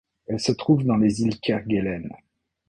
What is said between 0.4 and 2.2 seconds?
trouve dans les îles Kerguelen.